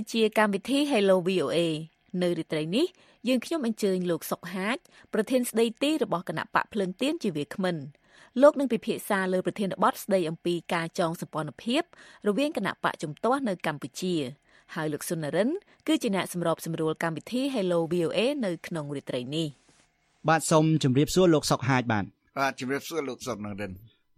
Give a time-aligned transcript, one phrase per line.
[0.00, 1.58] តទៅនេះគឺជាកម្មវិធី Hello VOA
[2.22, 2.86] នៅរាត្រីនេះ
[3.28, 4.76] យើងខ្ញុំអញ្ជើញលោកសុកហាជ
[5.12, 7.76] ប្រធានស្ដីទីរបស់គណៈបកភ្លើងទៀនជាវាគ្មិន
[8.42, 11.82] លោកនឹងពិភាក្សាលើប្រធានបទស្ដីអំពីការចងសម្ព័ន្ធភាព
[12.28, 14.14] រវាងគណៈបកជំទាស់នៅកម្ពុជា
[14.74, 15.48] ហើយលោកសុននរិន
[15.86, 19.48] គឺជាអ្នកសម្របសម្រួលកម្មវិធី Hello VOA នៅក្នុងរាត្រីនេះ
[20.28, 22.04] បាទសូមជម្រាបសួរលោកសុកហាជបាទ
[22.38, 23.72] បាទជម្រាបសួរលោកសុននរិន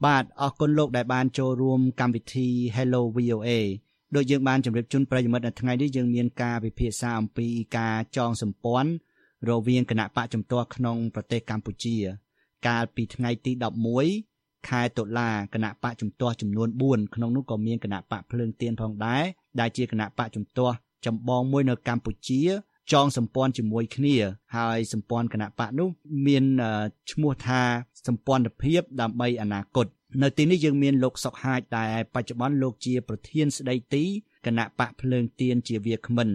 [0.07, 3.51] បាទអរគុណលោកដែលបានចូលរួមកម្មវិធី Hello VOA
[4.17, 7.47] ដូចយើងបានជម្រាបជូនប្រិយមិត្តនៅថ្ងៃនេះយើងមានការពិភាក្សាអំពី
[7.79, 8.91] ការចងសម្ព័ន្ធ
[9.49, 11.97] រវាងគណៈបកជំទាស់ក្នុងប្រទេសកម្ពុជា
[12.67, 13.53] កាលពីថ្ងៃទី
[14.09, 19.23] 11ខែតុលាគណៈបកជំទាស់ចំនួន4ក្នុងនោះក៏មានគណៈបកភ្លើងទៀនផងដែរ
[19.61, 20.75] ដែលជាគណៈបកជំទាស់
[21.07, 22.41] ចម្បងមួយនៅកម្ពុជា
[22.93, 24.17] ចងសម្ព័ន្ធជាមួយគ្នា
[24.57, 25.89] ហើយសម្ព័ន្ធគណៈបកនោះ
[26.27, 26.45] មាន
[27.11, 27.63] ឈ្មោះថា
[28.07, 29.87] សម្ព័ន្ធភាពដើម្បីអនាគត
[30.23, 34.05] នៅទីនេះយើងមានលោកសុកហាជដែលបច្ចុប្បន្នលោកជាប្រធានស្ដីទី
[34.47, 36.29] គណៈបកភ្លើងទៀនជាវាគ្មិន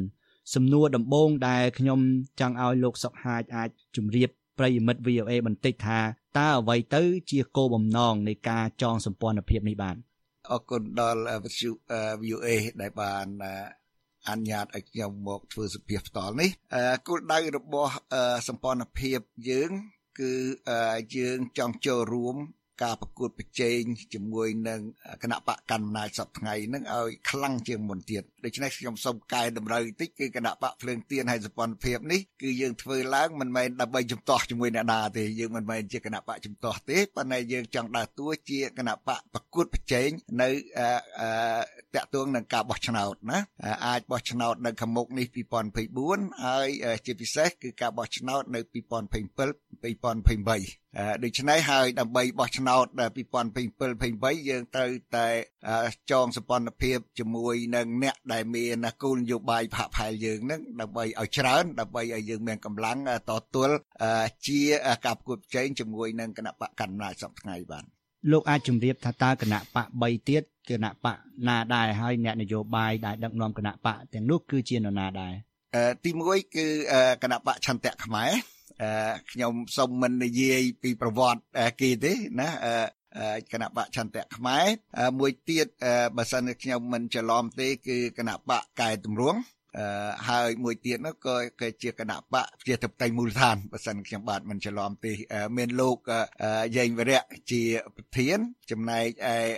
[0.53, 1.99] សំណួរដំបូងដែលខ្ញុំ
[2.39, 5.99] ចង់ឲ្យលោកសុកហាជអាចជម្រាបប្រិយមិត្ត VOA បន្តិចថា
[6.37, 9.95] តើអ្វីទៅជាគោលបំណងនៃការចងសម្ព័ន្ធភាពនេះបាទ
[10.51, 11.69] អរគុណដល់វិទ្យុ
[12.23, 12.47] VOA
[12.81, 13.27] ដែលបាន
[14.29, 16.49] អនុញ្ញាតឲ្យខ្ញុំមកធ្វើសភាផ្ទាល់នេះ
[17.07, 17.91] គោលដៅរបស់
[18.47, 19.71] សម្ព័ន្ធភាពយើង
[20.19, 20.33] គឺ
[21.17, 22.37] យើងចង់ចូលរួម
[22.83, 23.81] ការប្រកួតប្រជែង
[24.13, 24.79] ជាមួយនឹង
[25.23, 40.09] គណៈបកកណ្ដាលអំណាចសប្តាហ៍ហ្នឹងឲ្យខ្លាំងជាងមុនទៀតដូច្នេះខ្ញុំសូមកែតម្រូវបន្តិចគឺគណៈបកភ្លើងទៀនហើយសម្ព័ន្ធភាពនេះគឺយើងធ្វើឡើងមិនមែនដើម្បីជំទាស់ជាមួយអ្នកណាទេយើងមិនមែនជាគណៈបកជំទាស់ទេប៉ុន្តែយើងចង់ដើរតួជាគណៈបកប្រកួតប្រជែង
[40.41, 40.49] នៅ
[41.95, 43.39] តាក់ទងនឹងការបោះឆ្នោតណា
[43.87, 45.27] អាចបោះឆ្នោតនៅខាងមុខនេះ
[45.85, 46.67] 2024ហើយ
[47.05, 48.75] ជាពិសេសគឺការបោះឆ្នោតនៅ2027
[49.83, 50.84] 2028
[51.23, 55.27] ដូច្នេះហើយដើម្បីបោះឆ្នោត2027-28យើងត្រូវតែ
[56.11, 62.97] ចងសម្ព័ន្ធភាពជាមួយនឹងអ្នកដែលមានគោលនយោបាយផាកផែលយើងនឹងដើម្បីឲ្យច្រើនដើម្បីឲ្យយើងមានកម្លាំង
[63.29, 63.75] តទល់
[64.47, 64.61] ជា
[65.05, 67.85] ការប្រកួតប្រជែងជាមួយនឹងគណៈបកកណ្ដាលសប្តាហ៍ថ្ងៃបាទ
[68.31, 71.17] លោកអាចជម្រាបថាតើគណៈបក3ទៀតគណៈបក
[71.47, 75.33] ណាដែរហើយអ្នកនយោបាយដែលដឹកនាំគណៈបកទាំងនោះគឺជានរណាដែរ
[76.03, 76.67] ទី1គឺ
[77.23, 78.31] គណៈបកឆន្ទៈខ្មែរ
[79.31, 81.41] ខ្ញុំសូមមិននិយាយពីប្រវត្តិ
[81.81, 82.49] គេទេណា
[83.51, 84.65] គណៈបកឆន្ទៈខ្មែរ
[85.19, 85.67] មួយទៀត
[86.17, 89.41] បើសិនជាខ្ញុំមិនច្រឡំទេគឺគណៈបកកែតម្រង់
[89.79, 95.11] អឺហើយមួយទៀតនោះក៏គេជាគណៈបកជាតបតៃមូលដ្ឋានបើសិនខ្ញុំបាទមិនច្រឡំទេ
[95.57, 95.97] មានលោក
[96.77, 97.61] យេងវរៈជា
[97.95, 98.37] ប្រធាន
[98.71, 99.07] ចំណែក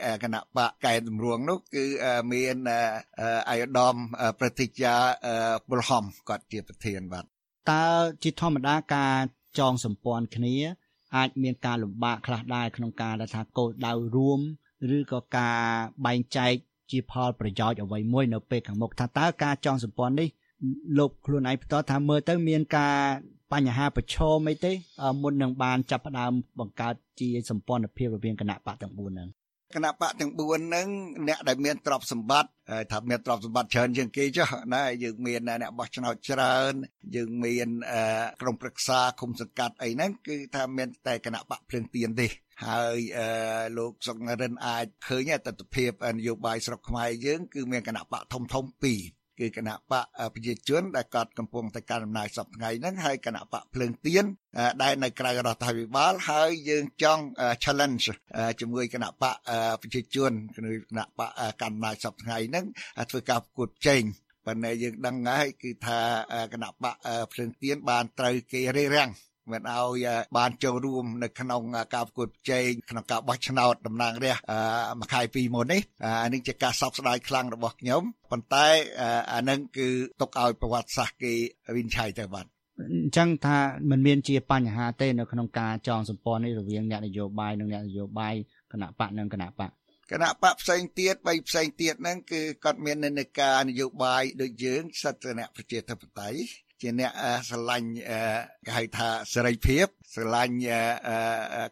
[0.10, 1.86] ឯគណៈបកកែតម្រង់នោះគឺ
[2.34, 2.56] មាន
[3.50, 3.96] អាយដាម
[4.40, 4.96] ប្រតិជា
[5.70, 7.26] បុលហំគាត់ជាប្រធានបាទ
[7.72, 7.84] តើ
[8.24, 9.16] ជាធម្មតាការ
[9.60, 10.56] ចងសម្ព័ន្ធគ្នា
[11.16, 14.40] អាចមានការលំបាកខ្លះដែរក្នុងការដែលថាគោលដៅរួម
[14.98, 15.58] ឬក៏ការ
[16.06, 16.54] បែងចែក
[16.92, 20.30] ជាផលប្រយោជន៍អ្វីមួយនៅពេលខាងមុខថាតើការចងសម្ព័ន្ធនេះ
[20.98, 22.98] លោកខ្លួនឯងផ្ទាល់ថាមើលទៅមានការ
[23.54, 24.72] បញ្ហាប្រឈមអីទេ
[25.22, 29.30] មុននឹងបានចាប់ផ្ដើមបង្កើតជាសម្ព័ន្ធភាពរវាងគណៈបកទាំង4ហ្នឹង
[29.76, 30.88] គណៈបកទាំង4ហ្នឹង
[31.28, 32.50] អ្នកដែលមានទ្រព្យសម្បត្តិ
[32.92, 36.74] ថាមានទ្រព្យសម្បត្តិច្រើនជាងគេចុះណាយើងមានអ្នកបោះឆ្នោតច្រើន
[37.16, 37.70] យើងមាន
[38.42, 42.28] ក្រុមប្រឹក្សាគុំសង្កាត់អីហ្នឹងគឺថាមានតែគណៈបកភ្លើងទៀនទេ
[42.68, 43.00] ហើយ
[43.78, 49.00] លោកសុកនរិនអាចឃើញទស្សនវិជ្ជានយោបាយស្រុកខ្មែរយើងគឺមានគណៈបកធំធំពីរ
[49.40, 54.26] គឺគណៈបកប្រជាជនដែលកត់កំពុងតែកាន់អំណាចសពថ្ងៃហ្នឹងហើយគណៈបកភ្លើងទៀន
[54.84, 57.24] ដែលនៅក្រៅរដ្ឋាភិបាលហើយយើងចង់
[57.64, 58.06] challenge
[58.60, 59.36] ជាមួយគណៈបក
[59.82, 61.32] ប្រជាជនគឺគណៈបក
[61.62, 62.66] កាន់អំណាចសពថ្ងៃហ្នឹង
[63.10, 64.04] ធ្វើការប្រកួតប្រជែង
[64.46, 66.00] ប៉ុន្តែយើងដឹងហើយគឺថា
[66.54, 66.96] គណៈបក
[67.34, 69.12] ភ្លើងទៀនបានត្រូវគេរារាំង
[69.52, 71.62] មិនឲ្យបានចូលរួមនៅក្នុង
[71.96, 74.48] ការប្រកួតប្រជែងក្នុងការបោះឆ្នោតតំណាងរាស្ត្រ
[75.00, 75.82] មួយខែពីមុននេះ
[76.24, 78.02] អានេះជាការសោកស្ដាយខ្លាំងរបស់ខ្ញុំ
[78.32, 78.68] ប៉ុន្តែ
[79.34, 79.88] អានឹងគឺ
[80.22, 81.34] ទុកឲ្យប្រវត្តិសាស្ត្រគេ
[81.76, 82.46] វិនិច្ឆ័យទៅបាទ
[82.82, 83.58] អញ្ចឹងថា
[83.90, 88.36] มันមានជាបញ្ហាទេនៅក្នុងការចងសម្ព័ន្ធនេះរវាងអ្នកនយោបាយនិងអ្នកនយោបាយ
[88.72, 89.72] គណៈបកនិងគណៈបក
[90.12, 96.40] គណៈបកផ្សេងទៀតបីផ្សេងទៀតហ្នឹងគឺគាត់មាននិន្នាការនយោបាយដូចយើងសិទ្ធិអ្នកប្រជាធិបតេយ្យ
[96.82, 97.12] ជាអ្នក
[97.50, 97.90] ស្រឡាញ់
[98.66, 100.56] គេហៅថាសេរីភាពស្រឡាញ់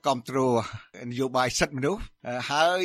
[0.05, 0.55] គ្រប់គ្រង
[1.09, 2.01] នយោបាយសិទ្ធិមនុស្ស
[2.51, 2.81] ហើយ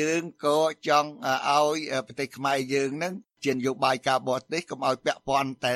[0.00, 1.10] យើងក៏ចង់
[1.48, 5.74] ឲ្យប្រទេសខ្មែរយើងនឹង ជានយោបាយការបរទេសកុំឲ្យពាក់ព័ន្ធតែ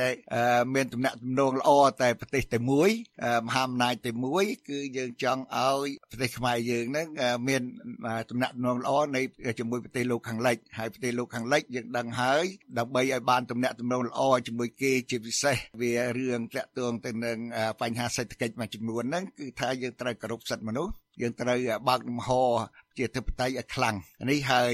[0.74, 1.70] មានទំនាក់ទំនងល្អ
[2.02, 2.90] តែប្រទេសតែមួយ
[3.46, 7.06] មហាអំណាចតែមួយគឺយើងចង់ឲ្យប្រទេសខ្មែរយើងហ្នឹង
[7.48, 7.62] មាន
[8.30, 9.20] ទំនាក់ទំនងល្អនៃ
[9.58, 12.44] ជាមួយប្រទេសលោកខាងលិចហើយប្រទេសលោកខាងលិចយើងដឹងហើយ
[12.78, 17.38] ដើម្បីឲ្យបានទំនាក់ទំនងល្អជាមួយគេជាពិសេសវារឿងតាក់ទងទៅនឹង
[17.80, 22.28] បញ្ហាសេដ្ឋកិច្ចមួយចំនួនហ្នឹងគឺថាយើងត្រូវគោរពសិទ្ធិមនុស្ស យើងត្រូវបើកលំហ
[22.98, 23.96] ជាធិបតីឲ្យខ្លាំង
[24.30, 24.70] នេះហើយ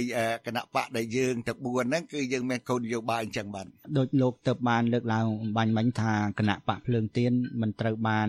[0.46, 3.66] គណៈបកដែលយើងទាំង4ហ្នឹងគឺយើងមានគោលនយោបាយអញ្ចឹងបាទ
[3.98, 5.26] ដូចលោកទៅបានលើកឡើង
[5.56, 8.28] បាញ់មិញថាគណៈបកភ្លើងទៀនមិនត្រូវបាន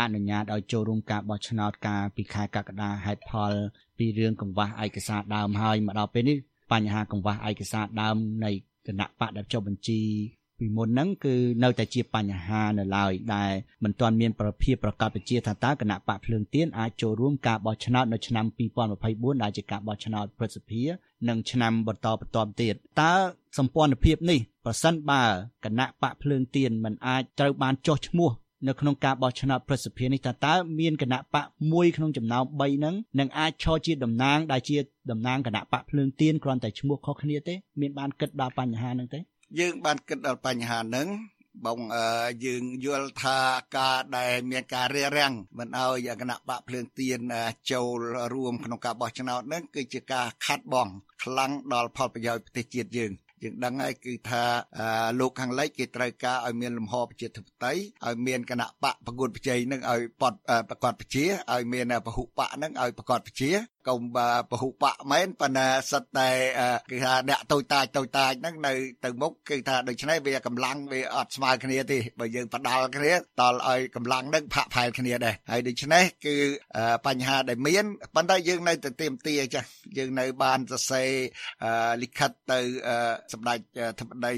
[0.00, 3.52] អនុញ្ញាតឲ្យចូលរួមការបោះឆ្នោតការពីខែកក្កដាហេតុផល
[3.98, 6.38] ពីរឿងកង្វះឯកសារដើមហើយមកដល់ពេលនេះ
[6.72, 8.50] បញ្ហាកង្វះឯកសារដើមនៃ
[8.86, 10.00] គណៈបកដែលចុះបញ្ជី
[10.60, 13.52] ពីមុនហ្នឹងគឺនៅតែជាបញ្ហានៅឡើយដែល
[13.84, 18.44] មិនទាន់មានប្រភពប្រកាសបញ្ជាថាតើគណៈបកភ្លើងទៀនអាចចូលរួមការបោះឆ្នោតនៅឆ្នាំ
[18.94, 20.90] 2024ដែលជាការបោះឆ្នោតប្រសិទ្ធភាព
[21.28, 23.12] និងឆ្នាំបន្តបន្ទាប់ទៀតតើ
[23.58, 25.22] សម្ព័ន្ធភាពនេះប្រសិនបើ
[25.64, 28.30] គណៈបកភ្លើងទៀនមិនអាចត្រូវបានចុះឈ្មោះ
[28.68, 34.78] នៅក្នុងការបោះឆ្នោតប្រសិទ្ធភាពនេះតើតើមានគណៈបកមួយក្នុងចំណោម3ហ្នឹងនឹងអាចឈរជាតំណាងដែលជា
[35.10, 39.20] តំណាងគណៈបកភ្លើងទៀនគ្រាន់តែឈ្មោះខុសគ្នាទេមានបានគិតដល់បញ្ហាហ្នឹងទេ
[39.58, 41.08] យើងបានគិតដល់បញ្ហាហ្នឹង
[41.66, 41.80] បង
[42.44, 43.38] យើងយល់ថា
[43.76, 47.20] ការដែលមានការរារាំងមិនឲ្យគណៈបកភ្លើងទៀន
[47.72, 47.98] ចូល
[48.34, 50.88] រួមក្នុងការបោះឆ្នោតហ្នឹងគឺជាការខាត់បង
[51.22, 53.12] ខ្លាំងដល់ផលប្រយោជន៍ប្រទេសជាតិយើង
[53.42, 54.42] យើងដឹងហើយគឺថា
[55.20, 60.38] លោកខាងលិចគេត្រូវការឲ្យមានលំហប្រជាធិបតេយ្យឲ្យមានគណៈបកប្រកួតប្រជែងនឹងឲ្យបត់
[60.68, 63.50] ប្រកបប្រជាឲ្យមានពហុបកនឹងឲ្យប្រកបប្រជា
[63.88, 64.00] កុំ
[64.50, 66.28] ពហុបកមែនប៉ុន្តែសិតតែ
[66.90, 68.72] គឺថាអ្នកតូចតាចតូចតាចហ្នឹងនៅ
[69.04, 76.36] ទៅមុខគឺថាដូច្នេះវាកម្លាំងវាអត់ស្មើគ្នាទេបើយើងបដាល់គ្នាតល់ឲ្យកម្លាំងហ្នឹងផាក់ផែលគ្នាដែរហើយដូច្នេះគឺ
[77.06, 77.84] បញ្ហាដែលមាន
[78.14, 79.68] ប៉ុន្តែយើងនៅតែទៀមទាចាស់
[79.98, 81.10] យើងនៅបានសរសេរ
[82.02, 82.60] លិខិតទៅ
[83.32, 83.58] សម្ដេច
[84.00, 84.34] ធិបតី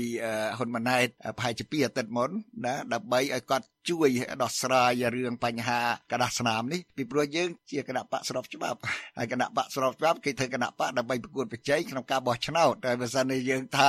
[0.57, 1.09] ហ៊ុនម៉ាណែត
[1.39, 2.31] ប្រហែលជា2អាទិត្យមុន
[2.65, 4.11] ណាដើម្បីឲ្យគាត់ជួយ
[4.43, 5.81] ដោះស្រាយរឿងបញ្ហា
[6.13, 8.79] កដាស់ស្នាមនេះពីព្រោះយើងជាគណៈបកស្របច្បាប់
[9.19, 13.89] ហើយគណៈបកស្របច្បាប់គេធ្វើគណៈបកដើម្បីប្រកួតប្រជែងក្នុងការបោះឆ្នោតតែបើសិនជាយើងថា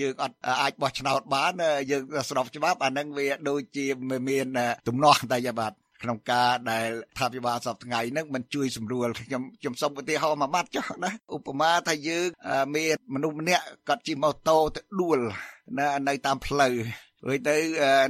[0.00, 1.52] យើងអត់អាចបោះឆ្នោតបាន
[1.90, 3.86] យើងស្របច្បាប់អានឹងវាដូចជា
[4.28, 4.46] មាន
[4.88, 5.72] ទំនាស់តែយ៉ាបាទ
[6.02, 6.88] ក្នុងការដែល
[7.18, 12.26] ថាវិបាលសពថ្ងៃហ្នឹងមិនជួយសម្រួលខ្ញុំខ្ញុំសុំឧទាហរណ៍មួយម៉ាត់ចុះណាឧបមាថាយើង
[12.76, 15.18] មានមនុស្សម្នាក់គាត់ជិះម៉ូតូទៅដួល
[15.78, 16.74] ណានៅតាមផ្លូវ
[17.26, 17.56] រួចទៅ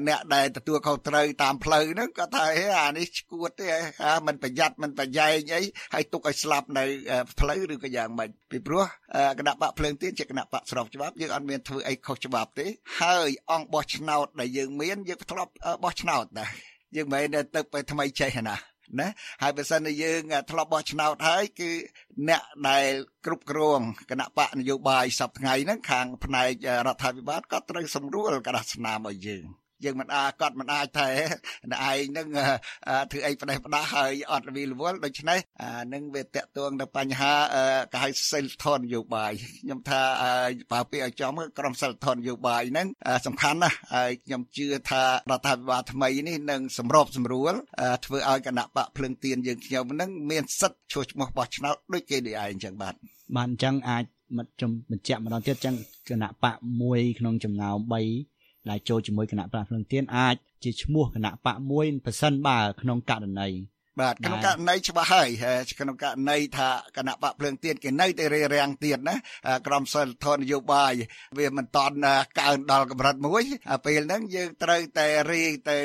[0.08, 3.66] អ្នកដែលទទួលខុសត្រូវតាមផ្លូវហ្នឹងគាត់ថាហេអានេះឈួតទេ
[4.04, 5.62] អាមិនប្រយ័ត្នមិនប្រយែងអី
[5.94, 6.84] ហើយទុកឲ្យស្លាប់នៅ
[7.40, 8.84] ផ្លូវឬក៏យ៉ាងម៉េចពីព្រោះ
[9.38, 12.66] គណៈបកភ្លើងទៀនជាគណៈបកស្របច្បាប់យើងអត់មានធ្វើអីខុសច្បាប់ទេ
[13.00, 15.52] ហើយអង្គបោះឆ្នោតដែលយើងមានយើងធ្លាប់
[15.84, 16.50] បោះឆ្នោតដែរ
[16.96, 18.56] យើងមិនមែនទៅទៅថ្មីចេះណា
[19.00, 19.08] ណា
[19.42, 21.70] ហើយបើសិនជាយើងធ្លាប់បោះឆ្នោតហើយគឺ
[22.28, 22.88] អ្នកដែល
[23.26, 23.80] គ្រប់គ្រង
[24.10, 26.50] គណៈបកនយោបាយសប្តាហ៍ថ្ងៃហ្នឹងខាងផ្នែក
[26.86, 29.44] រដ្ឋាភិបាលក៏ត្រូវសម្រួលកដាស់ស្នាមឲ្យយើង
[29.84, 31.08] យើងមិនអាចគាត់មិនអាចថា
[31.70, 32.26] អ្នកឯងនឹង
[33.10, 35.38] ធ្វើអីផ្ដេសផ្ដាស់ហើយអត់រវីរវល់ដូច្នេះ
[35.94, 37.32] នឹងវាតកតួងទៅបញ្ហា
[37.92, 39.32] កហៅសិលធននយោបាយ
[39.62, 40.00] ខ្ញុំថា
[40.72, 42.86] បើពាក្យឲ្យចំក្រុមសិលធននយោបាយហ្នឹង
[43.26, 47.52] សំខាន់ណាស់ហើយខ្ញុំជឿថារដ្ឋាភិបាលថ្មីនេះនឹងសម្របសម្រួល
[48.06, 52.94] ធ្វើឲ្យគណៈបកភ្លឹងទៀនយើងខ្ញុំហ្នឹងមានសិទ្ធិឈ្មោះឈ្មោះបោះឆ្នោតដូចគេនេះឯងអញ្ចឹងបាទ
[53.36, 54.04] បាទអញ្ចឹងអាច
[54.36, 55.74] មកជំបញ្ជាក់ម្ដងទៀតអញ្ចឹង
[56.08, 58.33] គណៈបកមួយក្នុងចំណោម3
[58.70, 60.34] ដែលចូលជាមួយគណៈបកភ្លឹងទៀនអាច
[60.64, 65.28] ជាឈ្មោះគណៈបកមួយប្រសិនបើក្នុងករណីបាទក្នុងករណីច្បាស់ហើយ
[65.80, 69.16] ក្នុងករណីថាគណៈបកភ្លើងទៀនគេនៅតែរារាំងទៀតណា
[69.66, 70.92] ក្រមសិលធននយោបាយ
[71.38, 71.96] វាមិនតន់
[72.40, 73.44] កើនដល់កម្រិតមួយ
[73.86, 75.78] ពេលហ្នឹងយើងត្រូវតែរីទៅ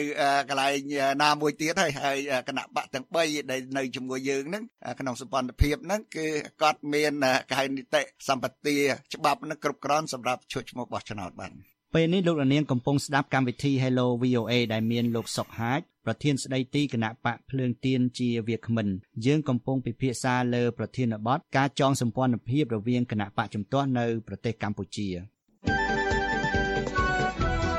[0.49, 4.63] កន្លែងណាមួយទៀតហើយហើយគណៈបកទាំង3ដែលនៅជាមួយយើងហ្នឹង
[4.99, 6.27] ក្នុងសម្ព័ន្ធភាពហ្នឹងគឺ
[6.61, 7.13] គាត់មាន
[7.53, 8.77] កាយនីតិសម្បត្តិ
[9.15, 11.53] ច្បាប់នឹងគ្រប់គ្រាន់សម្រាប់ឈុតឈ្មោះបោះឆ្នោតបាទ
[11.95, 18.87] ពេលនេះលោកនាងកំពុងស្ដាប់កម្មវិធី Hello VOA ដែលមានលោកសុកហាជប្រធានស្ដីទីគណៈបកភ្លើងទៀនជាវាគ្មិន
[19.25, 25.07] យើងកំពុងពិភាក្សាលើប្រធានបទការចងសម្ព័ន្ធភាពរវាងគណៈបកជំទាស់នៅប្រទេសកម្ពុជា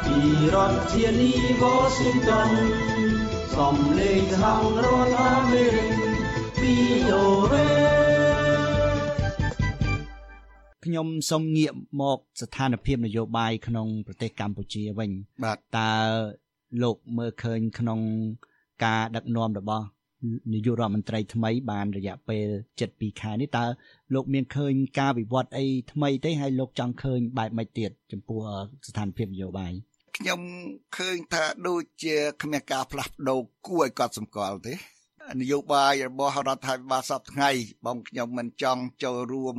[0.05, 0.19] ពី
[0.55, 1.31] រដ្ឋធានី
[1.63, 2.51] Washington
[3.55, 4.45] សំឡេងសហ
[4.85, 5.91] រដ្ឋអាមេរិក
[6.61, 8.10] VOA
[10.85, 15.11] ខ្ញុំសូមងាកមកស្ថានភាពនយោបាយក្នុងប្រទេសកម្ពុជាវិញ
[15.45, 15.93] បាទតើ
[16.83, 18.01] លោកមើលឃើញក្នុង
[18.85, 19.87] ការដឹកនាំរបស់
[20.53, 22.47] នាយករដ្ឋមន្ត្រីថ្មីបានរយៈពេល
[22.85, 23.65] 7-2ខែនេះតើ
[24.15, 28.41] លោកមានឃើញការវិវត្តអីថ្មីទេហើយលោកចង់ឃើញបែបម៉េចទៀតចំពោះ
[28.89, 29.73] ស្ថានភាពនយោបាយ
[30.17, 30.41] ខ្ញុំ
[30.97, 34.75] ឃើញថាដូចជាគ្មានការផ្លាស់ប្ដូរគួរឲ្យកត់សម្គាល់ទេ
[35.39, 37.51] នយោបាយរបស់រដ្ឋាភិបាលសពថ្ងៃ
[37.87, 39.57] បងខ្ញុំមិនចង់ចូលរួម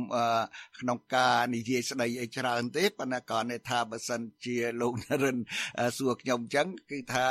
[0.80, 5.38] ក្នុងការនិយាយស្ដីអីច្រើនទេប៉ុន្តែក៏នេះថាបើសិនជាលោកនរិន
[5.96, 7.26] សួរខ្ញុំអញ្ចឹងគឺថា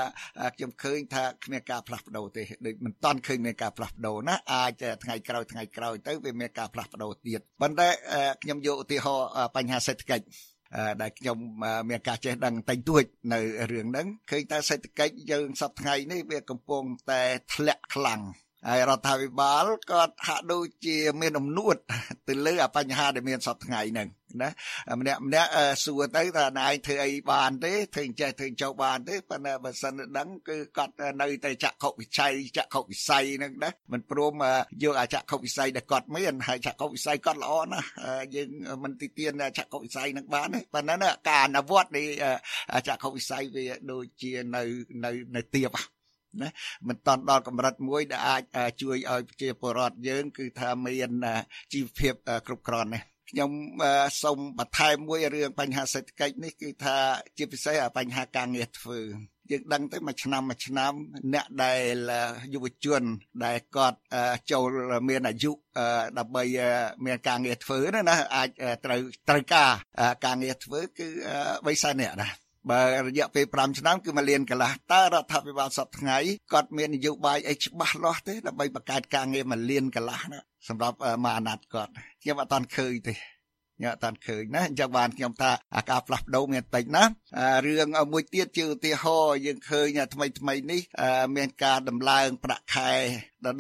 [0.56, 7.90] ខ្ញុំឃើញថាគ្មានការផ្លាស់ប្ដូរទេដូចមិនតាន់ឃើញមានការផ្លាស់ប្ដូរណាអាចថ្ងៃក្រោយថ្ងៃក្រោយទៅវាមានការផ្លាស់ប្ដូរទៀតប៉ុន្តែ
[8.44, 10.26] ខ្ញុំយកឧទាហរណ៍បញ្ហាសេដ្ឋកិច្ច
[11.02, 11.38] ដែលខ្ញុំ
[11.90, 13.40] មានការចេះដឹងតែទួចនៅ
[13.72, 17.22] រឿងហ្នឹងឃើញតែសេដ្ឋកិច្ចយើងសប្តាហ៍នេះវាកំពុងតែ
[17.54, 18.22] ធ្លាក់ខ្លាំង
[18.68, 21.76] ហើយរដ្ឋាភិបាលក៏ហាក់ដូចជាមានអំនួត
[22.28, 24.10] ទៅលើបញ្ហាដែលមានសពថ្ងៃហ្នឹង
[24.42, 24.50] ណា
[25.00, 25.50] ម្នាក់ម្នាក់
[25.84, 34.34] សួរទៅថាណែឯងធ្វើអីបានទេធ្វើចេះធ្វើចោលបានទេប៉ុន្តែបើសិនដឹងគឺគាត់នៅតែចក្ខុវិស័យចក្ខុវិស័យហ្នឹងណាមិនព្រម
[34.84, 37.88] យកអាចក្ខុវិស័យដែលគាត់មានហើយចក្ខុវិស័យគាត់ល្អណាស់
[38.36, 38.50] យើង
[38.84, 42.04] មិនទីទានចក្ខុវិស័យហ្នឹងបានទេប៉ុន្តែការអនុវត្តនៃ
[42.88, 44.64] ចក្ខុវិស័យវាដូចជានៅ
[45.06, 45.78] នៅនៅទៀប
[46.42, 46.50] ណា
[46.88, 48.44] មិនតាន់ដល់កម្រិតមួយដែលអាច
[48.82, 51.12] ជួយឲ្យប្រជាពលរដ្ឋយើង គឺថាមាន
[51.74, 52.14] ជីវភាព
[52.48, 53.52] គ្រប់គ្រាន់នេះខ្ញុំ
[54.24, 56.98] សូមបន្ថែមមួយរឿងបញ្ហាសេដ្ឋកិច្ចនេះគឺថា
[57.38, 59.00] ជាពិសេសបញ្ហាការងារធ្វើ
[59.52, 60.94] យើងដឹងទៅមួយឆ្នាំមួយឆ្នាំ
[61.34, 62.12] អ្នកដែល
[62.54, 63.04] យុវជន
[63.46, 64.00] ដែលគាត់
[64.52, 65.52] ចូលមានអាយុ
[66.18, 66.44] ដើម្បី
[67.06, 68.50] មានការងារធ្វើណាអាច
[68.86, 69.72] ត្រូវត្រូវការ
[70.26, 71.08] ការងារធ្វើគឺ
[71.66, 72.30] 3សែននាក់ណា
[72.70, 76.18] បើរយៈពេល5ឆ្នាំគឺមួយលានកន្លះតើរដ្ឋាភិបាលសពថ្ងៃ
[76.54, 81.92] គាត់មាននយោបាយអីច្បាស់លាស់ទេដើម្បីបង្កើតការងារមួយលានកន្លះណាសម្រាប់មួយអាណត្តិគាត់
[82.22, 83.14] ខ្ញុំអត់តាន់ឃើញទេ
[83.78, 87.04] ខ្ញុំអត់តាន់ឃើញណាអញ្ចឹងបានខ្ញុំថាអាការផ្លាស់ប្ដូរមានតិចណា
[87.66, 90.82] រឿងមួយទៀតជាឧទាហរណ៍យើងឃើញថ្មីថ្មីនេះ
[91.36, 92.92] មានការដំឡើងប្រាក់ខែ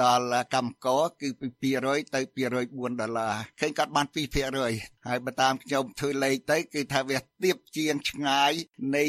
[0.03, 1.47] ដល់កម្មករគឺពី
[1.85, 8.51] 200ទៅ204ដុល្លារឃើញគាត់បាន2%ហើយបើតាមខ្ញុំធ្វើលេខទៅគឺថាវាទៀបជាងឆ្ងាយ
[8.95, 9.05] នៃ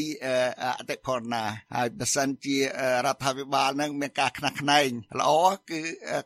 [0.78, 1.44] អតិផរណា
[1.76, 2.62] ហើយបើសិនជារ
[3.06, 4.88] ដ្ឋាភិបាលនឹងមានការខ្នះខ្នែង
[5.20, 5.32] ល្អ
[5.70, 5.80] គឺ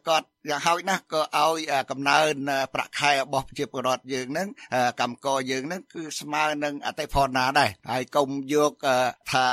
[0.08, 1.58] គាត់យ៉ាងហោចណាស់ក៏ឲ្យ
[1.90, 2.34] កំណើន
[2.74, 4.48] ប្រាក់ខែរបស់ប្រជាពលរដ្ឋយើងនឹង
[5.00, 8.72] កម្មករយើងនឹងគឺស្មើនឹងអតិផរណាដែរហើយកុំយក
[9.30, 9.46] ថា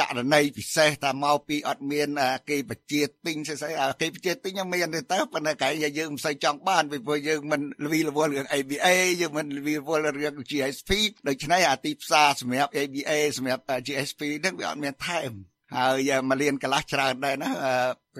[0.00, 2.08] ករណីពិសេសថាមកពីអត់មាន
[2.50, 8.86] គេបជាទិញស្អីគេបជាទិញមានទេតើប៉ុន្តែកែយើងមិនសូវចង់បានពីព្រោះយើងមិនលវីលវល់រឿង ABA
[9.20, 10.90] យើងមិនលវីលវល់រឿង GSP
[11.28, 15.32] ដូច្នេះអាទីផ្សារសម្រាប់ ABA សម្រាប់ GSP ហ្នឹងវាអត់មានថែម
[15.76, 17.50] ហើយមកលៀនកន្លះច្រើនដែរណា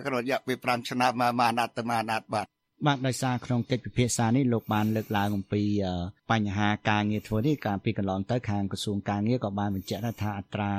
[0.06, 2.46] ក្នុងរយៈពេល5ឆ្នាំមកអាណត្តិទៅមកអាណត្តិបាទ
[2.84, 5.62] បាទដោយសារក្នុងកិច្ចពិភាក្សានេះលោកបានលើកឡើងអំពី
[6.30, 10.72] បញ្ហាការងារធ្វើនេះកាលពីកន្លងទៅខាងក្រសួងការងារក៏បានបញ្ជាក់ថាអត្រា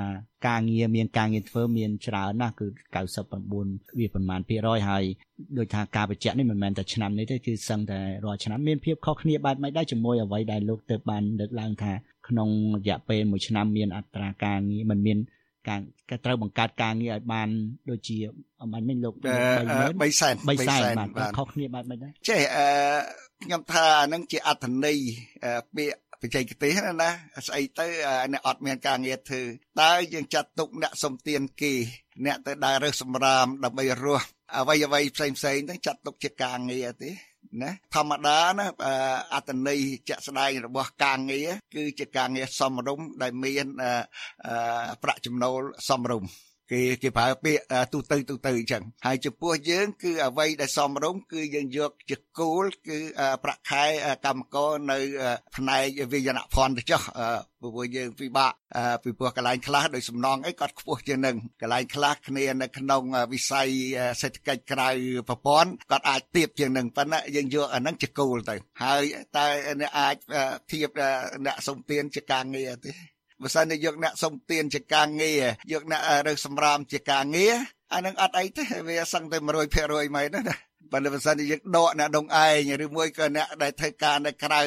[0.47, 2.67] ការងារមានការងារធ្វើមានច្រើនណាស់គឺ
[3.33, 5.03] 99វាប្រមាណភាគរយហើយ
[5.57, 11.93] ដោយថាការបញ្ជាក់នេះមិនមែនតែឆ្នាំនេះទេគឺសឹងតែរាល់ឆ្នាំមានភាពខុសគ្នាបែបម៉េចដែរជាមួយអ្វីដែលលោកទៅបានលើកឡើងថា
[12.27, 15.17] ក្នុងរយៈពេលមួយឆ្នាំមានអត្រាការងារមិនមាន
[15.67, 17.49] ការក៏ត្រូវបង្កើតការងារឲ្យបាន
[17.89, 18.17] ដូចជា
[18.61, 22.67] អំបញ្ញមិញលោក3សែន3សែនបាទខុសគ្នាបែបម៉េចដែរចេះអឺ
[23.43, 24.97] ខ្ញុំថាហ្នឹងជាអត្ថន័យ
[25.75, 27.09] ពាក្យបច្ចេកទេសណាណា
[27.47, 27.87] ស្អីទៅ
[28.31, 29.43] អ្នកអត់មានការងារធ្វើ
[29.81, 31.73] តើយើងចាត់ទុកអ្នកសំទៀនគេ
[32.25, 37.09] អ្នកទៅដើររើសសម្រាមដើម្បីរស់អ្វីអ្វីផ្សេងផ្សេងហ្នឹងចាត់ទុកជាការងារទេ
[37.61, 38.65] ណាធម្មតាណា
[39.33, 43.67] អត្តន័យជាក់ស្ដែងរបស់ការងារគឺជាការងារសមរម្យដែលមាន
[45.03, 46.29] ប្រាក់ចំណូលសមរម្យ
[46.71, 52.97] គេគេប្រើពាក្យទូទៅទូទៅអញ្ចឹងហើយចំពោះយើង គឺអ្វីដែលសមរម្យគឺយើងយកជាគោលគឺ
[53.43, 53.85] ប្រាក់ខែ
[54.25, 54.97] កម្មករនៅ
[55.55, 57.01] ផ្នែកវិញ្ញាណភ័ណ្ឌទៅចុះ
[57.61, 58.53] ព្រោះយើងពិបាក
[59.03, 63.67] ពីព្រោះកន្លែងខ្លះដោយសំណងអីគាត់ខ្ពស់ជាងនឹងកន្លែងខ្លះគ្នានៅក្នុងវិស័យ
[64.21, 64.89] សេដ្ឋកិច្ចក្រៅ
[65.29, 69.03] ប្រព័ន្ធគាត់អាចទៀបជាងនឹងប៉ុន្តែយើងយកអានឹងជាគោលទៅ ហើយ
[69.37, 69.47] តែ
[69.81, 70.15] អ្នកអាច
[70.71, 70.89] ធៀប
[71.45, 72.91] អ្នកសំទានជាការងារទេ
[73.41, 77.55] បើសិនជាយកអ្នកសុំទានជាការងារយកអ្នករើសសម្រាមជាការងារ
[77.93, 79.37] អានឹងអត់អីទេវាសឹងតែ
[79.77, 80.55] 100%មែនណា
[80.93, 84.61] បើបើសិនជាយើងដកអ្នកដងឯងឬមួយក៏អ្នកដែលធ្វើការនៅក្រៅ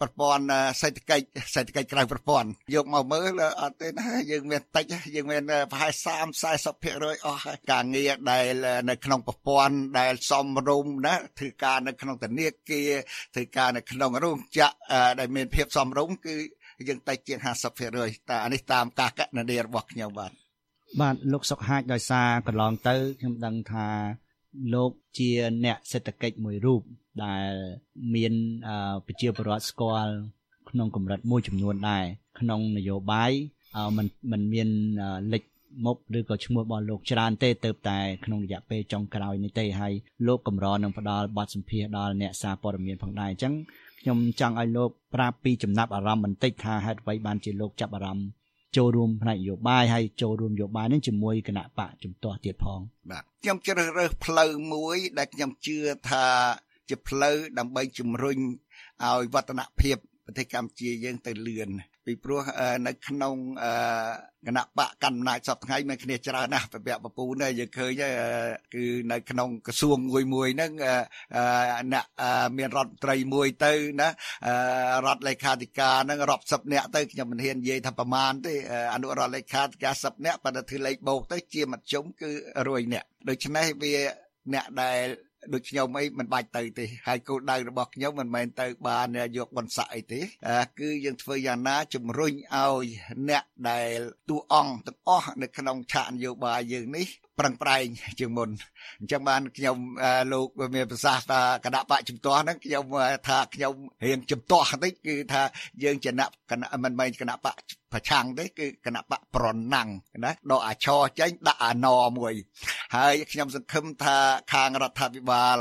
[0.00, 0.44] ប្រព័ន្ធ
[0.80, 1.24] សេដ្ឋកិច្ច
[1.54, 4.84] សេដ្ឋកិច្ចក្រៅប្រព័ន្ធយកមកមើលអត់ទេណាយើងមានតិច
[5.14, 8.46] យើងមានប្រហែល30 40%អស់ការងារដែល
[8.90, 12.90] នៅក្នុងប្រព័ន្ធដែលសំរុំណាធ្វើការនៅក្នុងធនាគារ
[13.34, 14.74] ធ្វើការនៅក្នុងរោងចក្រ
[15.20, 16.36] ដែលមានភាពសំរុំគឺ
[16.87, 17.39] យើងតិចជាង
[17.83, 20.31] 50%តែអានេះតាមការកណនារបស់ខ្ញុំបាទ
[21.01, 23.87] បាទលោកសុកហាជដោយសារកន្លងទៅខ្ញុំដឹងថា
[24.73, 25.29] លោកជា
[25.65, 26.81] អ្នកសេដ្ឋកិច្ចមួយរូប
[27.25, 27.51] ដែល
[28.15, 28.33] មាន
[29.05, 30.13] ប្រជាពលរដ្ឋស្គាល់
[30.69, 32.05] ក្នុងកម្រិតមួយចំនួនដែរ
[32.39, 33.31] ក្នុងនយោបាយ
[33.97, 34.69] มันมันមាន
[35.33, 35.43] លេច
[35.85, 39.93] មុខឬក៏ឈ្មោះរបស់លោកច្រើនទេទៅតែក្នុងរយៈពេលចុងក្រោយនេះទេហើយ
[40.27, 43.53] លោកកម្រនឹងផ្ដល់បទសម្ភាសដល់អ្នកសារព័ត៌មានផងដែរអញ្ចឹង
[44.00, 48.28] ខ្ញុំចង់ឲ្យលោកប្រាប់ពីចំណាប់អារម្មណ៍បន្តិចថាហេតុអ្វីបានជាលោកចាប់អារម្មណ៍
[48.76, 52.80] ចូលរួមផ្នែកនយោបាយហើយចូលរួមនយោបាយនេះជាមួយគណៈបកជំទាស់ទៀតផង
[53.10, 55.76] បាទខ្ញុំជ្រើសរើសផ្លូវមួយដែលខ្ញុំជឿ
[56.10, 56.26] ថា
[56.88, 58.38] ជាផ្លូវដើម្បីជំរុញ
[59.04, 61.70] ឲ្យវឌ្ឍនភាពប្រទេសកម្ពុជាយើងទៅលឿន
[62.06, 62.42] ពីព្រោះ
[62.86, 63.34] នៅក្នុង
[64.46, 68.02] គណៈបកកណ្ដាលសពថ្ងៃមានគ្នាច្រើនណាស់ប្រពពពូនយើងឃើញ
[68.74, 70.72] គឺនៅក្នុងក្រសួងមួយមួយហ្នឹង
[71.92, 72.06] អ្នក
[72.58, 74.08] មានរដ្ឋមន្ត្រីមួយទៅណា
[75.06, 78.54] រដ្ឋលេខាធិការហ្នឹងរាប់សិបនាក់ទៅខ្ញុំមិនហ៊ាននិយាយថាប្រមាណទេ
[78.94, 82.30] អនុរដ្ឋលេខាធិការសិបនាក់ប៉ុន្តែធ្វើលេខបូកទៅជាមធ្យមគឺ
[82.62, 83.94] 100នាក់ដូច្នេះវា
[84.54, 85.06] អ្នកដែល
[85.52, 89.06] ដូចខ្ញុំអីមិនបាច់ទៅទេហើយគោលដៅរបស់ខ្ញុំមិនមែនទៅបាន
[89.36, 90.20] យកបន្សាក់អីទេ
[90.78, 92.84] គឺយើងធ្វើយ៉ាងណាជំរុញឲ្យ
[93.28, 97.06] អ្នកដែលតួអង្គទាំងអស់នៅក្នុងឆាកនយោបាយយើងនេះ
[97.38, 97.84] ប្រឹងប្រែង
[98.20, 98.50] ជាងមុន
[99.00, 99.76] អញ្ចឹងបានខ្ញុំ
[100.32, 102.84] លោកមានប្រសាសន៍ថាគណៈបកជំទាស់ហ្នឹងខ្ញុំ
[103.28, 105.42] ថាខ្ញុំរៀងជំទាស់បន្តិចគឺថា
[105.82, 107.56] យើងជាអ្នកគណៈមិនមែនគណៈបក
[107.92, 109.88] ប្រឆាំងទេគឺគណៈបកប្រណាំង
[110.24, 110.86] ណាដកអាឆ
[111.20, 111.86] ចេញដាក់អាណ
[112.18, 112.34] មួយ
[112.96, 114.16] ហើយខ្ញុំសង្ឃឹមថា
[114.52, 115.56] ខាងរដ្ឋាភិបាល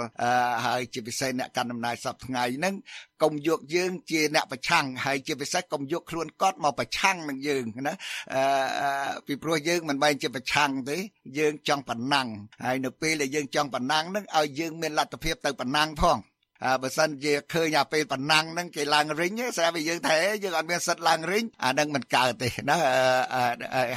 [0.65, 2.75] ហើយជាពិសេសអ្នកកាន់អំណាចសពថ្ងៃហ្នឹង
[3.23, 7.93] កុំយកយើងជាអ្នកប្រឆាំងហើយជាពិសេសកុំយកខ្លួនគាត់មកប្រឆាំងនឹងយើងណា
[8.33, 10.97] អឺពីព្រោះយើងមិនមែនជាប្រឆាំងទេ
[11.39, 12.27] យើងចង់ប្រណាំង
[12.65, 16.17] ហើយនៅពេលដែលយើងចង់ប្រណាំងនឹងឲ្យយើងមានលទ្ធភាពទៅប្រណាំងផង
[16.81, 22.77] បើសិនជាឃើញអាពេលប៉ុណ្ណឹងហ្នឹងគេឡើងរិញស្រាប់តែយើងថាយើងអត់មានសិទ្ធឡើងរិញអាហ្នឹងមិនកើតទេណា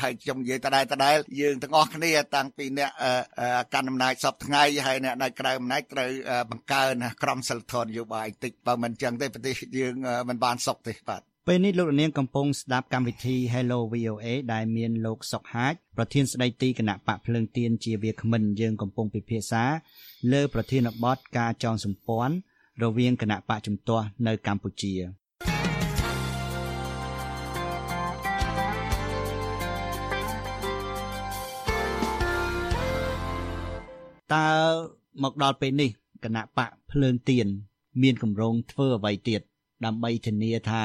[0.03, 2.91] ហើយខ្ញុំនិយាយតដែលតដែលយើងទាំងអស់គ្នាតាំងពីអ្នក
[3.75, 6.11] កាន់អំណាចសពថ្ងៃហើយអ្នកនៅក្រៅអំណាចត្រូវ
[6.51, 9.95] បង្កើនក្រមសិលធម៌នយោបាយតិចបើមិនចឹងទេប្រទេសយើង
[10.29, 19.65] មិនបានសុខទេបាទពេលនេះលោកនាងកំពុងស្ដាប់កម្មវិធី Hello VOA ដែលមានលោកសុកហាជប្រធានស្ដីទីគណៈបកភ្លើងទៀនជាវាគ្មិនយើងកំពុងពិភាក្សា
[20.33, 22.35] លើប្រធានបទការចងសម្ព័ន្ធ
[22.83, 24.95] រវាងគណៈបកជំទាស់នៅកម្ពុជា
[34.35, 34.49] តើ
[35.23, 35.91] មកដល់ពេលនេះ
[36.25, 37.47] គណៈបកភ្លើងទៀន
[38.03, 39.41] មានកម្រងធ្វើអ្វីទៀត
[39.85, 40.83] ដើម្បីធានាថា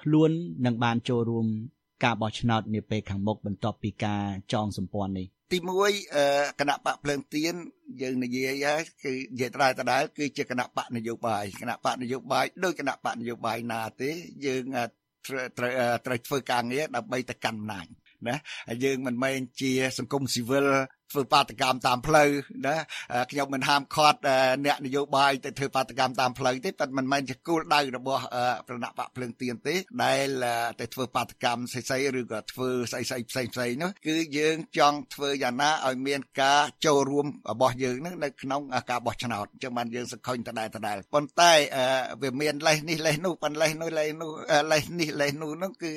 [0.00, 0.30] ខ្លួន
[0.64, 1.46] នឹងបានចូលរួម
[2.04, 4.22] ការបោះឆ្នោតនាពេលខាងមុខបន្ទាប់ពីការ
[4.52, 5.58] ចងសម្ព័ន្ធនេះ ទី
[6.08, 7.54] 1គណៈបកភ្លើងទៀន
[8.02, 14.10] យើងនិយាយហើយគឺនិយាយត្រែតដែលគឺជាគណៈបកនយោបាយគណៈបកនយោបាយដោយគណៈបកនយោបាយណាទេ
[14.46, 14.64] យើង
[15.26, 15.44] ត្រូវ
[16.06, 17.86] ត្រូវធ្វើការងារដើម្បីទៅកាន់អំណាច
[18.28, 18.36] ណា
[18.68, 20.66] ហើយយើងមិនមែនជាសង្គមស៊ីវិល
[21.12, 22.28] ធ្វើបាតកម្មតាមផ្លូវ
[22.66, 22.76] ណា
[23.30, 24.20] ខ្ញុំមិនហាមឃាត់
[24.66, 28.22] អ្នកនយោបាយទៅធ្វើបាតកម្មតាមផ្លូវទេតែមិនមែនជាគោលដៅរបស់
[28.68, 30.28] ប្រណបកភ្លើងទៀនទេដែល
[30.80, 41.52] ទៅធ្វើបាតកម្មស្អីៗឬក៏ធ្វើស្អីស្អីផ្សេងផ្សេងនោះគឺយើងចង់ធ្វើយ៉ាងណាឲ្យមានការចូលរួមរបស់យើងនឹងនៅក្នុងការបោះឆ្នោតអញ្ចឹងបានយើងសង្ឃឹមដដែលដដែលប៉ុន្តែ
[42.22, 44.30] វាមានលេសនេះលេសនោះប៉ុន្តែលេសនោះលេសនោះ
[44.72, 45.92] លេសនេះលេសនោះនោះគឺ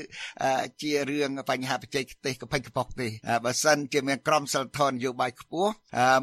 [0.81, 3.07] ជារឿងបញ្ហាបច្ចេកទេសកផិចកប៉ុកទេ
[3.45, 5.71] បើសិនជាមានក្រមសិលធម៌យោបាយខ្ពស់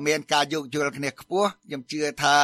[0.06, 2.34] មានការយោគយល់គ្នាខ្ពស់ខ្ញុំជឿថា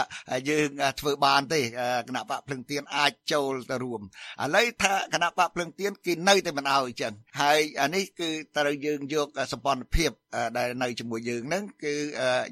[0.49, 0.68] យើង
[1.01, 1.61] ធ្វើបានទេ
[2.09, 10.11] គណៈបកភ្លឹងទៀនអាចចូលទៅរួមឥឡូវថាគណៈបកភ្លឹងទៀនគេនៅតែមិនឲ្យអញ្ចឹងហើយអានេះគឺត្រូវយើងយកសម្ព័ន្ធភាព
[10.59, 11.94] ដែលនៅជាមួយយើងហ្នឹងគឺ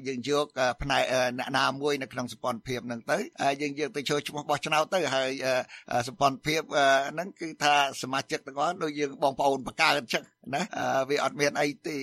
[0.07, 0.45] យើងយក
[0.81, 1.03] ផ្នែក
[1.37, 3.17] អ្នកណាមួយនៅក្នុងសម្ព័ន្ធភាពហ្នឹងទៅ
[3.61, 5.31] យើងយកទៅចូលឈ្មោះបោះឆ្នោតទៅហើយ
[6.07, 6.61] សម្ព័ន្ធភាព
[7.11, 10.23] ហ្នឹងគឺថាសមាជិកទាំងអស់ដូចយើងបងប្អូនបកកើតអញ្ចឹង
[10.55, 10.61] ណា
[11.09, 11.95] វាអត់មានអីទេ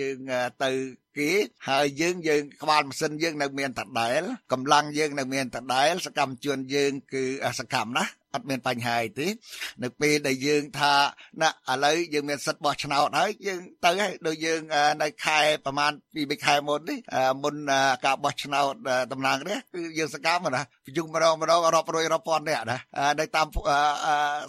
[0.00, 0.18] យើង
[0.64, 0.70] ទៅ
[1.18, 1.30] គេ
[1.68, 7.24] ហើយយើងយើងក្បាលម៉ាស៊ីនយើងនៅមានតដែលកម្លាំងយើងនៅមានតដែលសកម្មជនយើងគឺ
[7.60, 9.28] សកម្មណាស់អត់មានបញ្ហាអីទេ
[9.82, 10.92] នៅពេលដែលយើងថា
[11.42, 14.60] ណាឥឡូវយើងមានសិទ្ធិបោះឆ្នោតហើយយើងទៅហើយដូចយើង
[15.02, 16.98] នៅខែប្រហែលពី3ខែមុននេះ
[17.42, 17.54] មុន
[18.04, 18.74] ការបោះឆ្នោត
[19.12, 22.78] តំណាងរាស្ត្រគឺយើងសកម្មណាប្រជុំម្ដងម្ដងរាប់រយរាប់ពាន់នាក់ណា
[23.20, 23.46] នៅតាម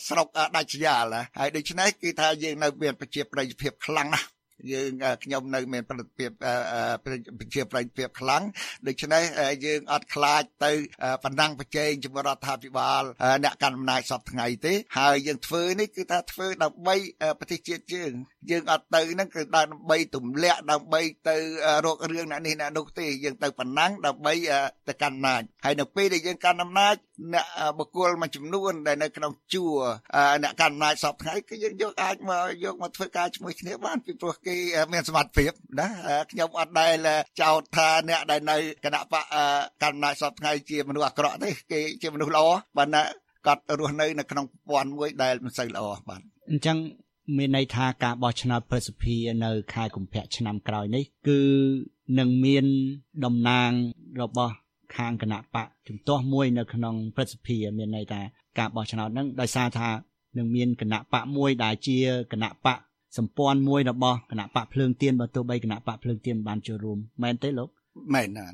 [0.07, 4.27] ស្រុកដាច់ស្រយាលណាហើយដូច្នេះគឺថាយើងនៅមានប្រជាប្រិយភាពខ្លាំងណាស់
[4.71, 4.91] យើង
[5.23, 6.31] ខ្ញុំនៅមានប្រតិភិប
[7.05, 8.43] ប្រជាប្រិយភាពខ្លាំង
[8.87, 9.23] ដូច្នេះ
[9.65, 10.71] យើងអត់ខ្លាចទៅ
[11.23, 13.03] បណ្ដាំងប្រជែងជាមួយរដ្ឋាភិបាល
[13.43, 16.95] អ្នកកាន់អំណាចសពថ្ងៃទេហើយយើងធ្វើនេះគឺថាធ្វើដើម្បី
[17.39, 18.11] ប្រទេសជាតិយើង
[18.51, 21.37] យើងអត់ទៅហ្នឹងគឺដើម្បីទម្លាក់ដើម្បីទៅ
[21.85, 24.33] រករឿងអ្នកនេះអ្នកនោះទេយើងទៅបណ្ណាំងដើម្បី
[24.87, 26.95] ទៅកាន់អំណាចហើយនៅពេលដែលយើងកាន់អំណាច
[27.33, 27.45] អ្នក
[27.77, 29.77] បុគ្គលមួយចំនួនដែលនៅក្នុងជួរ
[30.43, 34.55] អ្នកកាន់អំណាចសពថ្ងៃគឺយើងយកអាចមកយកមកធ្វើការជាមួយគ្នាបានពីព្រោះគេ
[34.93, 35.87] មានសមត្ថភាពណា
[36.31, 37.07] ខ្ញុំអត់ដែល
[37.41, 39.25] ចោទថាអ្នកដែលនៅគណៈបក
[39.83, 42.45] កាន់អំណាចសពថ្ងៃជាមនុស្សអាក្រក់ទេគេជាមនុស្សល្អ
[42.77, 43.03] បើណា
[43.47, 46.77] គាត់រស់នៅនៅក្នុងប្រព័ន្ធមួយដែលមិនសូវល្អបាទអញ្ចឹង
[47.37, 51.41] មានន័យថាការបោះឆ្នោតប្រសិទ្ធភាពនៅខែកុម្ភៈឆ្នាំក្រោយនេះ គឺ
[52.19, 52.65] នឹងមាន
[53.25, 53.69] តំណាង
[54.21, 54.53] របស់
[54.95, 58.21] ខាងគណៈបកជំទាស់មួយនៅក្នុងប្រសិទ្ធភាពមានន័យថា
[58.57, 59.89] ការបោះឆ្នោតហ្នឹងដោយសារថា
[60.37, 61.97] នឹងមានគណៈបកមួយដែលជា
[62.33, 62.77] គណៈបក
[63.17, 67.69] សម្ព័ន្ធមួយរបស់គណៈបកភ្លើងទៀនបើទោះបីគណៈបកភ្លើងទៀនបានចូលរួមមែនទេលោក
[68.13, 68.47] មែនណា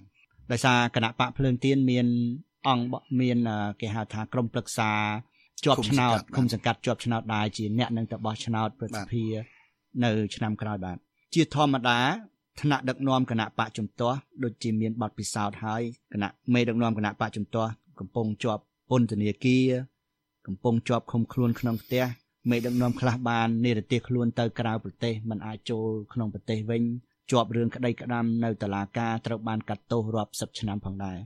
[0.51, 2.07] ដោយសារគណៈបកភ្លើងទៀនមាន
[2.67, 2.85] អង្គ
[3.21, 3.37] មាន
[3.81, 4.91] គេហៅថាក្រុមប្រឹក្សា
[5.65, 9.39] ជាប់ឆ្នោតគុំសង្កាត់ជាប់ឆ្នោតដែរជាអ្នកនឹងទៅបោះឆ្នោតប្រសិទ្ធភាព
[10.03, 10.97] នៅឆ្នាំក្រោយបាទ
[11.33, 11.99] ជាធម្មតា
[12.61, 15.81] ថ្នាក់ដឹកនាំគណៈបកជំទាស់ដូចជាមានបទពិសោធន៍ហើយ
[16.13, 19.69] គណៈមេដឹកនាំគណៈបកជំទាស់កំពុងជាប់ពន្ធនាគារ
[20.47, 22.03] កំពុងជាប់ឃុំខ្លួនក្នុងផ្ទះ
[22.49, 26.83] មេដឹកនាំខ្លះបាននិរទេសខ្លួនទៅក្រៅប្រទេសមិនអាចចូលក្នុងប្រទេសវិញ
[27.31, 31.17] ជាប់រឿងក្តីក្តាំនៅតុលាការត្រូវបានកាត់ទោសរាប់សិបឆ្នាំផងដែរ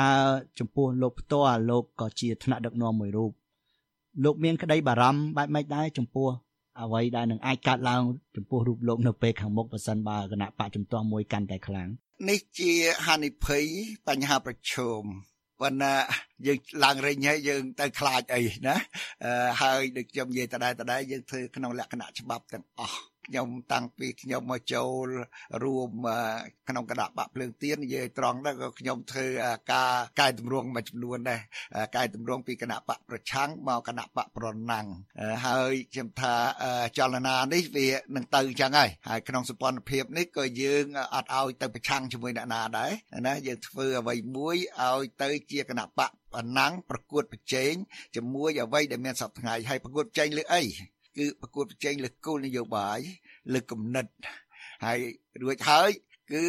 [0.00, 0.10] តើ
[0.58, 3.32] ចំពោះលោកផ្ទាល់លោកក៏ជាថ្នាក់ដឹកនាំមួយរូប
[4.24, 6.28] លោកមានក្តីបារម្ភបែបម៉េចដែរចំពោះ
[6.80, 8.02] អ្វីដែលនឹងអាចកើតឡើង
[8.36, 11.88] ចំពោះរូបលោកនៅពេលខាងមុខបើសិនបើគណៈបកជំទាស់មួយកាន់តែខ្លាំង
[12.30, 12.72] នេះជា
[13.06, 13.64] ហានិភ័យ
[14.08, 15.02] បញ្ហាប្រឈម
[15.60, 15.94] ប៉ុន្តែ
[16.46, 18.76] យើងឡើងរេញហើយយើងទៅខ្លាចអីណា
[19.62, 25.06] ហើយដូចខ្ញុំនិយាយតដែរតដែរយើងធ្វើក្នុងលក្ខណៈច្បាប់ទាំងអស់ ខ្ញុំតាំងពីខ្ញុំមកចូល
[25.64, 25.90] រួម
[26.68, 29.26] ក្នុងគណៈបកភ្លើងទៀននិយាយត្រង់ដែរក៏ខ្ញុំធ្វើ
[29.72, 31.40] ការកែតម្រង់មួយចំនួនដែរ
[31.96, 34.86] កែតម្រង់ពីគណៈបកប្រឆាំងមកគណៈបកប្រណាំង
[35.46, 36.34] ហើយខ្ញុំថា
[36.98, 42.90] ចលនានេះវានឹងទៅអញ្ចឹងហើយហើយក្នុងសម្ព័ន្ធភាពនេះក៏យើងអត់ឲ្យទៅប្រឆាំងជាមួយអ្នកណាដែរ
[43.26, 47.74] ណាយើងធ្វើអ្វីមួយឲ្យទៅជាគណៈបកប្រណាំងប្រកួតប្រជែង
[48.16, 50.62] ជាមួយអ្វីដែលមានសពថ្ងៃហើយប្រកួតប្រជែងលើអី
[51.16, 53.00] គឺប្រកួតប្រជែងលើគោលនយោបាយ
[53.54, 54.06] លើគំនិត
[54.84, 54.98] ហើយ
[55.42, 55.90] រួចហើយ
[56.32, 56.42] គឺ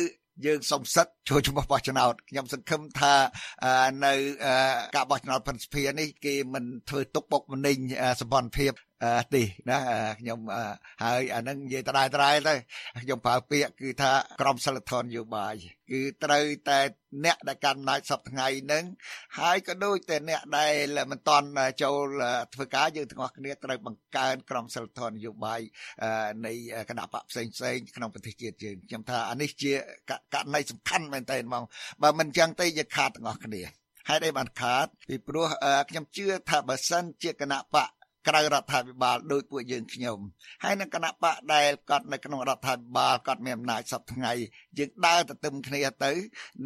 [0.46, 3.14] យើងសុំសិទ្ធចូលឈ្មោះបោះឆ្នោតខ្ញុំសង្ឃឹមថា
[4.06, 4.14] នៅ
[4.96, 7.78] ការបោះឆ្នោតប្រសិទ្ធភាពនេះគេមិនធ្វើទុកបុកម្នេញ
[8.22, 8.72] សម្ព័ន្ធភាព
[9.34, 9.80] ទេណា
[10.20, 10.40] ខ្ញុំ
[11.04, 12.56] ហើយអានឹងនិយាយតដែរតដែរទៅ
[13.04, 14.12] ខ្ញុំប្រើពាក្យគឺថា
[14.42, 15.56] ក្រមសិលធម៌នយោបាយ
[15.92, 16.80] គឺត្រូវតែ
[17.26, 18.84] អ្នកដែលកាន់អំណាចសពថ្ងៃនឹង
[19.40, 21.48] ហើយក៏ដូចតែអ្នកដែលមិនតន់
[21.84, 22.08] ចូល
[22.54, 25.62] ធ្វើការយើងទាំងអស់គ្នាត្រូវបង្កើនក្រមសិលធម៌នយោបាយ
[26.46, 26.54] នៃ
[26.90, 29.72] គណៈបកផ្សេងផ្សេងក្នុងប្រទេសជាតិយើងខ្ញុំថាអានេះជា
[30.34, 31.64] ករណីសំខាន់មែនទែនហ្មង
[32.02, 33.64] បើមិនចឹងទេយើងខាតទាំងអស់គ្នា
[34.10, 35.48] ហេតុអីបានខាតពីព្រោះ
[35.90, 37.90] ខ្ញុំជឿថាបើសិនជាគណៈបក
[38.28, 40.20] ក្រៅរដ្ឋាភិបាលដោយពួកយើងខ្ញុំ
[40.64, 44.32] ហើយនឹងគណៈបកដែលគាត់នៅក្នុងរដ្ឋាភិបាលគាត់មានអំណាចសពថ្ងៃ
[44.78, 46.12] យើងដើរទៅទឹមគ្នាទៅ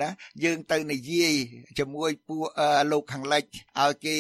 [0.02, 0.10] ណា
[0.43, 1.34] យើងទៅនិយាយ
[1.80, 2.43] ជាមួយពួក
[2.91, 3.46] លោកខាងលិច
[3.80, 4.15] ឲ្យគេ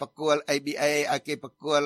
[0.00, 1.82] បកគល ABA ឲ្យគេបកគល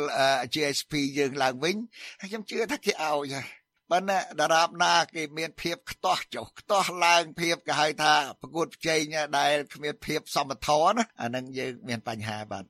[0.53, 1.77] GSP យើងឡើងវិញ
[2.21, 3.47] ហើយខ្ញុំជឿថាគេឲ្យហើយ
[3.91, 9.03] ប៉ុន្តែដរាបណាគេមានភាពខ្ទាស់ចុះខ្ទាស់ឡើងភាពគេហៅថាប្រកួតប្រជែង
[9.39, 12.65] ដែលគ្មានភាពសមធម៌ណាអានឹងយើងមានបញ្ហាបាទ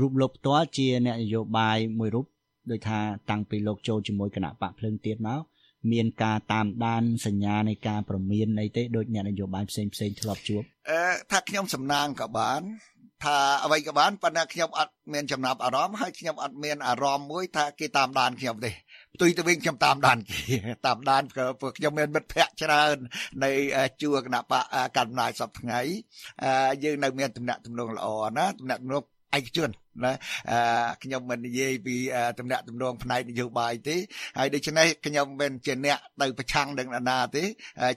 [0.00, 2.26] រូបលោកផ្ទាល់ជាអ្នកនយោបាយមួយរូប
[2.70, 2.98] ដោយថា
[3.30, 5.40] តាំងពីលោកចូលជាមួយគណៈបកភ្លើងទៀនមក
[5.92, 12.62] មានការតាមដានសញ្ញានៃការប្រមានអីទេដូចអ្នកនយោបាយផ្សេងផ្សេងធ្លាប់ជួបអឺថាខ្ញុំសំណាងក៏បាន
[13.24, 18.70] ថាអ្វីក៏បានប៉ុន្តែខ្ញុំអត់មានចំណាប់អារម្មណ៍ហើយខ្ញុំអត់មានអារម្មណ៍មួយថាគេតាមដានខ្ញុំទេ
[19.14, 20.40] ផ្ទុយទៅវិញខ្ញុំតាមដានគេ
[20.86, 22.96] តាមដានព្រោះខ្ញុំមានមិត្តភ័ក្តិច្រើន
[23.44, 23.50] នៅ
[24.02, 24.62] ជួរគណៈបក
[24.96, 25.80] កណ្ដាលសប្ថ្ងៃ
[26.84, 29.04] យើងនៅមានទំនាក់ទំនងល្អណាទំនាក់ទំនង
[29.36, 29.70] ឯកជន
[30.04, 30.12] ណា
[30.50, 30.58] អឺ
[31.02, 31.96] ខ្ញុំមិននិយាយពី
[32.38, 33.96] តំណាក់តំណងផ្នែកនយោបាយទេ
[34.38, 37.44] ហើយដូច្នេះខ្ញុំមិនជាអ្នកទៅប្រឆាំងនឹងណាទេ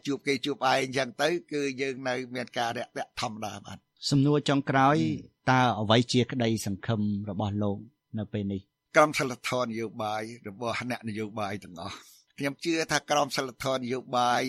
[0.07, 3.77] ជួបគេជួបឯងអញ្ចឹងទៅ គឺយើងនៅ មានការរាក់ទាក់ធម្មតាបាទ
[4.09, 4.95] សំណួរចុងក្រោយ
[5.51, 7.77] តើអ្វីជាក្តីសង្ឃឹមរបស់លោក
[8.19, 8.61] នៅពេលនេះ
[8.95, 11.95] ក្រមសីលធម៌នយោបាយរបស់អ្នកនយោបាយទាំងអស់
[12.37, 14.41] ខ្ញុំជឿថាក្រមសីលធម៌នយោបាយ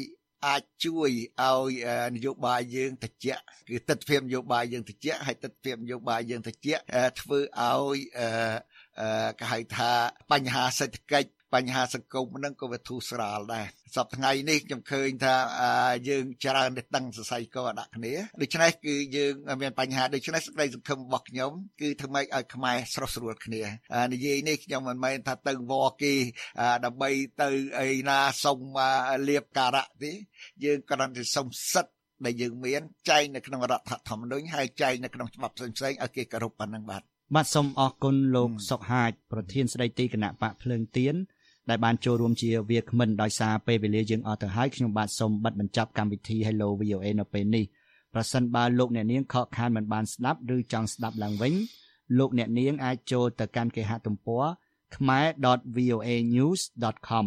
[0.47, 1.71] អាចជួយឲ្យ
[2.15, 3.27] នយោបាយយើងតិច
[3.69, 6.67] គឺទស្សនវិជ្ជានយោបាយយើងតិចហើយទស្សនវិជ្ជានយោបាយយើងតិច
[7.21, 7.99] ធ្វើឲ្យ
[9.39, 9.91] គេហៅថា
[10.33, 15.35] បញ្ហាសេដ្ឋកិច្ច បញ្ហាសង្គមហ្នឹងក៏វាធូរស្រាលដែរសប្តាហ៍ថ្ងៃនេះខ្ញុំឃើញថា
[16.09, 23.63] យើងច្រើនតែតឹងសរសៃកដាក់គ្នាដូច្នេះគឺយើងមានបញ្ហាដូច្នេះសេចក្តីសង្ឃឹមរបស់ខ្ញុំគឺធ្វើម៉េចឲ្យខ្មែរស្រស់ស្រួលគ្នា
[24.13, 26.15] និយាយនេះខ្ញុំមិនមែនថាទៅវល់គេ
[26.85, 27.11] ដើម្បី
[27.43, 28.59] ទៅអីណាសុំ
[29.29, 30.13] លៀបការៈទេ
[30.65, 31.93] យើងគ្រាន់តែសុំសិទ្ធិ
[32.25, 37.03] ដែលយើងមានចែងនៅក្នុងរដ្ឋធម្មនុញ្ញហើយចែងនៅក្នុងច្បាប់ផ្សេងៗឲ្យគេគោរពប៉ុណ្ណឹងបាទ
[37.37, 41.15] បាទសូមអរគុណលោកសុកហាជប្រធានស្ដីទីគណៈបកភ្លើងទៀន
[41.69, 47.65] ដែលបានចូលរួមជាវាគ្មិនដោយសារពេលវេលាយើងអស់ទៅហើយខ្ញុំបាទសូមបិទបញ្ចប់កម្មវិធី Hello VOA នៅពេលនេះ
[48.15, 51.53] ប្រសិនបើលោកអ្នកនាងខកខានមិនបានស្ដាប់ឬចង់ស្ដាប់ឡើងវិញ
[52.19, 54.45] លោកអ្នកនាងអាចចូលទៅកាន់គេហទំព័រ
[54.95, 57.27] khmer.voanews.com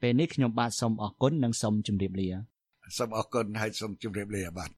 [0.00, 2.28] ពេលនេះខ្ញុំបាទសូមអរគុណនិងសូមជម្រាបលា
[2.96, 4.70] សូមអរគុណហើយសូមជម្រាបលាបាទ